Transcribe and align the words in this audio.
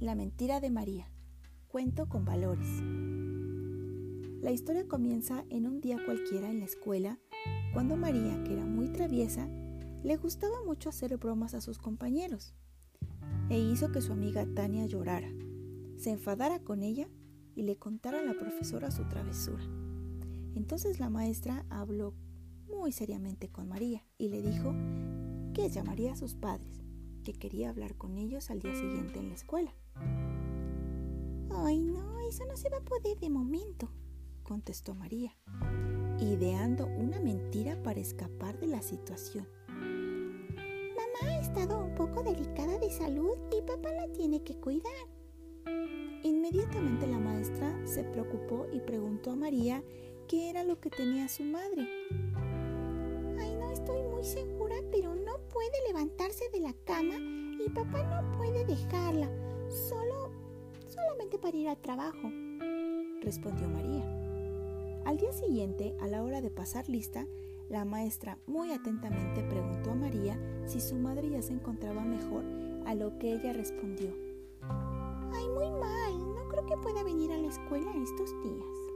mentira 0.00 0.60
de 0.60 0.70
María. 0.70 1.10
Cuento 1.68 2.08
con 2.08 2.24
valores. 2.24 2.68
La 4.40 4.52
historia 4.52 4.86
comienza 4.86 5.44
en 5.50 5.66
un 5.66 5.80
día 5.80 5.98
cualquiera 6.04 6.50
en 6.50 6.60
la 6.60 6.64
escuela, 6.64 7.18
cuando 7.72 7.96
María, 7.96 8.42
que 8.44 8.54
era 8.54 8.64
muy 8.64 8.88
traviesa, 8.88 9.48
le 10.02 10.16
gustaba 10.16 10.56
mucho 10.64 10.88
hacer 10.88 11.16
bromas 11.18 11.54
a 11.54 11.60
sus 11.60 11.78
compañeros, 11.78 12.54
e 13.50 13.58
hizo 13.58 13.90
que 13.92 14.00
su 14.00 14.12
amiga 14.12 14.46
Tania 14.54 14.86
llorara, 14.86 15.30
se 15.96 16.10
enfadara 16.10 16.60
con 16.60 16.82
ella 16.82 17.08
y 17.54 17.62
le 17.62 17.76
contara 17.76 18.20
a 18.20 18.24
la 18.24 18.38
profesora 18.38 18.90
su 18.90 19.06
travesura. 19.08 19.64
Entonces 20.54 21.00
la 21.00 21.10
maestra 21.10 21.66
habló 21.68 22.14
muy 22.68 22.92
seriamente 22.92 23.48
con 23.48 23.68
María 23.68 24.04
y 24.16 24.28
le 24.28 24.42
dijo 24.42 24.74
que 25.52 25.68
llamaría 25.68 26.12
a 26.12 26.16
sus 26.16 26.34
padres, 26.34 26.80
que 27.32 27.38
quería 27.38 27.68
hablar 27.68 27.94
con 27.94 28.16
ellos 28.16 28.48
al 28.50 28.60
día 28.60 28.74
siguiente 28.74 29.18
en 29.18 29.28
la 29.28 29.34
escuela. 29.34 29.74
Ay, 31.50 31.78
no, 31.78 32.20
eso 32.26 32.46
no 32.46 32.56
se 32.56 32.70
va 32.70 32.78
a 32.78 32.84
poder 32.84 33.18
de 33.20 33.28
momento, 33.28 33.90
contestó 34.42 34.94
María, 34.94 35.36
ideando 36.18 36.86
una 36.86 37.20
mentira 37.20 37.82
para 37.82 38.00
escapar 38.00 38.58
de 38.58 38.68
la 38.68 38.80
situación. 38.80 39.46
Mamá 39.68 41.34
ha 41.34 41.40
estado 41.40 41.84
un 41.84 41.94
poco 41.94 42.22
delicada 42.22 42.78
de 42.78 42.90
salud 42.90 43.36
y 43.54 43.60
papá 43.60 43.92
la 43.92 44.10
tiene 44.14 44.42
que 44.42 44.58
cuidar. 44.58 44.92
Inmediatamente 46.22 47.06
la 47.06 47.18
maestra 47.18 47.78
se 47.86 48.04
preocupó 48.04 48.66
y 48.72 48.80
preguntó 48.80 49.32
a 49.32 49.36
María 49.36 49.84
qué 50.28 50.48
era 50.48 50.64
lo 50.64 50.80
que 50.80 50.88
tenía 50.88 51.28
su 51.28 51.44
madre. 51.44 51.86
Ay, 53.38 53.54
no 53.56 53.70
estoy 53.70 54.02
muy 54.02 54.24
segura, 54.24 54.76
pero 54.90 55.14
no 55.14 55.38
puede 55.52 55.86
levantarse 55.86 56.48
de 56.50 56.60
la 56.60 56.72
cama 56.84 57.14
y 57.18 57.68
papá 57.70 58.02
no 58.04 58.36
puede 58.36 58.64
dejarla, 58.64 59.28
solo, 59.68 60.30
solamente 60.86 61.38
para 61.38 61.56
ir 61.56 61.68
al 61.68 61.78
trabajo, 61.78 62.30
respondió 63.22 63.68
María. 63.68 64.04
Al 65.04 65.16
día 65.16 65.32
siguiente, 65.32 65.94
a 66.00 66.06
la 66.06 66.22
hora 66.22 66.40
de 66.40 66.50
pasar 66.50 66.88
lista, 66.88 67.26
la 67.68 67.84
maestra 67.84 68.38
muy 68.46 68.72
atentamente 68.72 69.42
preguntó 69.42 69.90
a 69.90 69.94
María 69.94 70.38
si 70.66 70.80
su 70.80 70.94
madre 70.94 71.30
ya 71.30 71.42
se 71.42 71.52
encontraba 71.52 72.02
mejor, 72.02 72.44
a 72.86 72.94
lo 72.94 73.18
que 73.18 73.32
ella 73.32 73.52
respondió 73.52 74.12
que 76.68 76.76
pueda 76.76 77.02
venir 77.02 77.32
a 77.32 77.38
la 77.38 77.48
escuela 77.48 77.90
estos 77.96 78.30
días. 78.42 78.87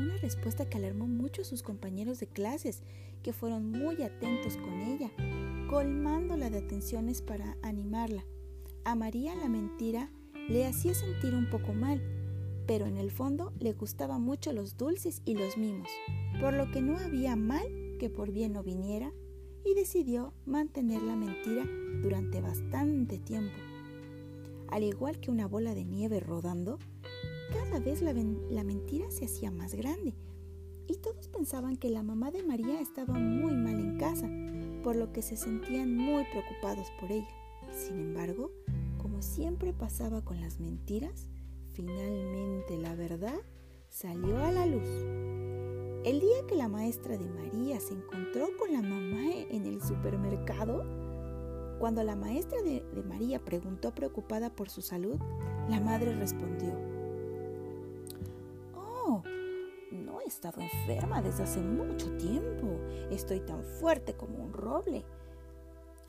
Una 0.00 0.16
respuesta 0.16 0.64
que 0.64 0.78
alarmó 0.78 1.06
mucho 1.06 1.42
a 1.42 1.44
sus 1.44 1.62
compañeros 1.62 2.20
de 2.20 2.26
clases, 2.26 2.82
que 3.22 3.34
fueron 3.34 3.70
muy 3.70 4.02
atentos 4.02 4.56
con 4.56 4.80
ella, 4.80 5.10
colmándola 5.68 6.48
de 6.48 6.56
atenciones 6.56 7.20
para 7.20 7.58
animarla. 7.60 8.24
A 8.84 8.94
María 8.94 9.34
la 9.34 9.50
mentira 9.50 10.10
le 10.48 10.64
hacía 10.66 10.94
sentir 10.94 11.34
un 11.34 11.50
poco 11.50 11.74
mal, 11.74 12.00
pero 12.66 12.86
en 12.86 12.96
el 12.96 13.10
fondo 13.10 13.52
le 13.60 13.74
gustaban 13.74 14.22
mucho 14.22 14.54
los 14.54 14.78
dulces 14.78 15.20
y 15.26 15.34
los 15.34 15.58
mimos, 15.58 15.90
por 16.40 16.54
lo 16.54 16.70
que 16.70 16.80
no 16.80 16.96
había 16.96 17.36
mal 17.36 17.66
que 17.98 18.08
por 18.08 18.32
bien 18.32 18.54
no 18.54 18.62
viniera, 18.62 19.12
y 19.66 19.74
decidió 19.74 20.32
mantener 20.46 21.02
la 21.02 21.14
mentira 21.14 21.66
durante 22.00 22.40
bastante 22.40 23.18
tiempo 23.18 23.52
al 24.70 24.84
igual 24.84 25.18
que 25.18 25.30
una 25.30 25.46
bola 25.46 25.74
de 25.74 25.84
nieve 25.84 26.20
rodando, 26.20 26.78
cada 27.50 27.80
vez 27.80 28.02
la, 28.02 28.14
mentira 28.64 29.10
se 29.10 29.26
hacía 29.26 29.50
más 29.50 29.74
grande 29.74 30.14
y 30.86 30.96
todos 30.96 31.28
pensaban 31.28 31.76
que 31.76 31.90
la 31.90 32.02
mamá 32.02 32.30
de 32.30 32.42
María 32.42 32.80
estaba 32.80 33.14
muy 33.14 33.54
mal 33.54 33.78
en 33.78 33.98
casa, 33.98 34.28
por 34.82 34.96
lo 34.96 35.12
que 35.12 35.22
se 35.22 35.36
sentían 35.36 35.96
muy 35.96 36.24
preocupados 36.32 36.88
por 37.00 37.12
ella. 37.12 37.28
Sin 37.70 38.00
embargo, 38.00 38.50
como 38.98 39.22
siempre 39.22 39.72
pasaba 39.72 40.24
con 40.24 40.40
las 40.40 40.58
mentiras, 40.58 41.28
finalmente 41.72 42.76
la 42.76 42.94
verdad 42.96 43.40
salió 43.88 44.38
a 44.38 44.50
la 44.50 44.66
luz. 44.66 44.88
El 46.04 46.18
día 46.18 46.46
que 46.48 46.56
la 46.56 46.68
maestra 46.68 47.18
de 47.18 47.28
María 47.28 47.78
se 47.78 47.94
encontró 47.94 48.48
con 48.58 48.72
la 48.72 48.82
mamá 48.82 49.32
en 49.50 49.66
el 49.66 49.82
supermercado, 49.82 50.82
cuando 51.78 52.02
la 52.02 52.16
maestra 52.16 52.60
de, 52.62 52.82
María 53.08 53.44
preguntó 53.44 53.94
preocupada 53.94 54.50
por 54.50 54.68
su 54.68 54.82
salud, 54.82 55.18
la 55.68 55.80
madre 55.80 56.14
respondió, 56.14 56.74
estado 60.30 60.62
enferma 60.62 61.20
desde 61.20 61.42
hace 61.42 61.60
mucho 61.60 62.16
tiempo. 62.16 62.80
Estoy 63.10 63.40
tan 63.40 63.62
fuerte 63.62 64.14
como 64.14 64.38
un 64.38 64.52
roble. 64.52 65.04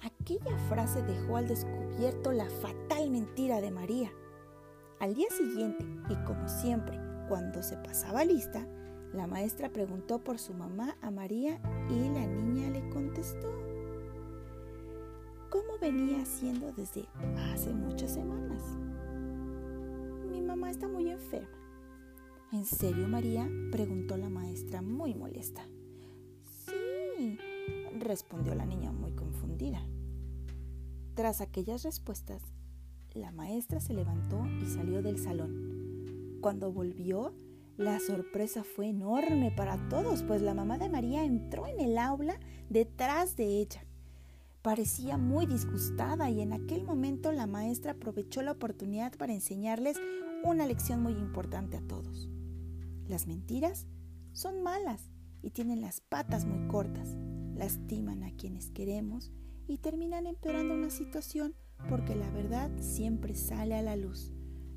Aquella 0.01 0.57
frase 0.69 1.01
dejó 1.03 1.37
al 1.37 1.47
descubierto 1.47 2.31
la 2.31 2.49
fatal 2.49 3.09
mentira 3.09 3.61
de 3.61 3.71
María. 3.71 4.11
Al 4.99 5.15
día 5.15 5.27
siguiente, 5.29 5.85
y 6.09 6.15
como 6.23 6.47
siempre, 6.47 6.99
cuando 7.27 7.63
se 7.63 7.77
pasaba 7.77 8.23
lista, 8.23 8.67
la 9.13 9.27
maestra 9.27 9.69
preguntó 9.69 10.23
por 10.23 10.39
su 10.39 10.53
mamá 10.53 10.95
a 11.01 11.11
María 11.11 11.59
y 11.89 12.09
la 12.09 12.25
niña 12.25 12.69
le 12.69 12.87
contestó 12.89 13.51
como 15.51 15.77
venía 15.79 16.21
haciendo 16.21 16.71
desde 16.71 17.05
hace 17.51 17.73
muchas 17.73 18.13
semanas. 18.13 18.63
Mi 20.29 20.41
mamá 20.41 20.71
está 20.71 20.87
muy 20.87 21.09
enferma. 21.09 21.60
¿En 22.51 22.65
serio, 22.65 23.07
María? 23.07 23.49
preguntó 23.71 24.17
la 24.17 24.29
maestra 24.29 24.81
muy 24.81 25.15
molesta. 25.15 25.65
Sí, 26.65 27.37
respondió 27.97 28.55
la 28.55 28.65
niña 28.65 28.91
muy 28.91 29.13
confundida. 29.13 29.81
Tras 31.15 31.39
aquellas 31.39 31.83
respuestas, 31.83 32.41
la 33.13 33.31
maestra 33.31 33.79
se 33.79 33.93
levantó 33.93 34.45
y 34.61 34.65
salió 34.65 35.01
del 35.01 35.17
salón. 35.17 36.39
Cuando 36.41 36.73
volvió, 36.73 37.33
la 37.77 38.01
sorpresa 38.01 38.65
fue 38.65 38.89
enorme 38.89 39.53
para 39.55 39.87
todos, 39.87 40.21
pues 40.23 40.41
la 40.41 40.53
mamá 40.53 40.77
de 40.77 40.89
María 40.89 41.23
entró 41.23 41.67
en 41.67 41.79
el 41.79 41.97
aula 41.97 42.37
detrás 42.69 43.37
de 43.37 43.61
ella. 43.61 43.85
Parecía 44.61 45.17
muy 45.17 45.45
disgustada 45.45 46.29
y 46.29 46.41
en 46.41 46.51
aquel 46.51 46.83
momento 46.83 47.31
la 47.31 47.47
maestra 47.47 47.93
aprovechó 47.93 48.41
la 48.41 48.51
oportunidad 48.51 49.13
para 49.17 49.33
enseñarles 49.33 49.97
una 50.43 50.65
lección 50.65 51.01
muy 51.01 51.13
importante 51.13 51.77
a 51.77 51.87
todos. 51.87 52.29
Las 53.11 53.27
mentiras 53.27 53.87
son 54.31 54.63
malas 54.63 55.11
y 55.41 55.51
tienen 55.51 55.81
las 55.81 55.99
patas 55.99 56.45
muy 56.45 56.65
cortas, 56.69 57.17
lastiman 57.55 58.23
a 58.23 58.31
quienes 58.37 58.69
queremos 58.69 59.33
y 59.67 59.79
terminan 59.79 60.27
empeorando 60.27 60.73
una 60.73 60.89
situación 60.89 61.53
porque 61.89 62.15
la 62.15 62.29
verdad 62.29 62.71
siempre 62.79 63.35
sale 63.35 63.75
a 63.75 63.81
la 63.81 63.97
luz, 63.97 64.31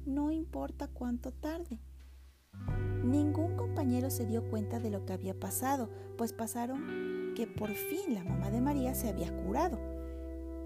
no 0.04 0.32
importa 0.32 0.88
cuánto 0.88 1.30
tarde. 1.30 1.80
Ningún 3.04 3.54
compañero 3.54 4.10
se 4.10 4.26
dio 4.26 4.50
cuenta 4.50 4.80
de 4.80 4.90
lo 4.90 5.06
que 5.06 5.12
había 5.12 5.38
pasado, 5.38 5.88
pues 6.18 6.32
pasaron 6.32 7.34
que 7.36 7.46
por 7.46 7.70
fin 7.70 8.14
la 8.14 8.24
mamá 8.24 8.50
de 8.50 8.60
María 8.60 8.96
se 8.96 9.10
había 9.10 9.32
curado. 9.44 9.78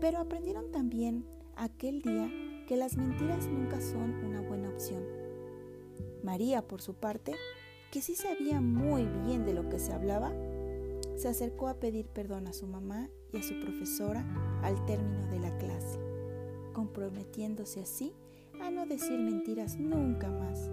Pero 0.01 0.21
aprendieron 0.21 0.73
también 0.73 1.27
aquel 1.55 2.01
día 2.01 2.33
que 2.67 2.79
las 2.79 2.97
mentiras 2.97 3.47
nunca 3.47 3.79
son 3.83 4.25
una 4.25 4.41
buena 4.41 4.71
opción. 4.71 5.05
María, 6.23 6.67
por 6.67 6.83
su 6.83 6.95
parte, 6.95 7.35
que 7.91 8.03
sí 8.03 8.15
sabía 8.15 8.61
muy 8.61 9.07
bien 9.25 9.45
de 9.45 9.55
lo 9.55 9.69
que 9.69 9.79
se 9.79 9.93
hablaba, 9.93 10.33
se 11.17 11.29
acercó 11.29 11.69
a 11.69 11.81
pedir 11.81 12.07
perdón 12.09 12.47
a 12.47 12.53
su 12.53 12.67
mamá 12.67 13.09
y 13.33 13.39
a 13.39 13.43
su 13.43 13.59
profesora 13.61 14.25
al 14.63 14.85
término 14.87 15.27
de 15.29 15.41
la 15.41 15.57
clase, 15.59 15.99
comprometiéndose 16.73 17.81
así 17.81 18.13
a 18.61 18.71
no 18.71 18.87
decir 18.87 19.19
mentiras 19.19 19.77
nunca 19.77 20.31
más. 20.31 20.71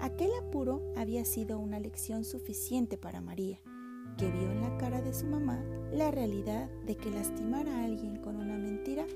Aquel 0.00 0.30
apuro 0.40 0.82
había 0.96 1.24
sido 1.24 1.58
una 1.58 1.80
lección 1.80 2.24
suficiente 2.24 2.98
para 2.98 3.20
María 3.20 3.60
que 4.16 4.30
vio 4.30 4.50
en 4.50 4.62
la 4.62 4.76
cara 4.78 5.02
de 5.02 5.12
su 5.12 5.26
mamá 5.26 5.62
la 5.92 6.10
realidad 6.10 6.70
de 6.86 6.96
que 6.96 7.10
lastimar 7.10 7.68
a 7.68 7.84
alguien 7.84 8.16
con 8.16 8.36
una 8.36 8.56
mentira 8.56 9.06